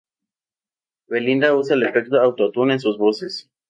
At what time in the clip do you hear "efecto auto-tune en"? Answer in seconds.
1.83-2.79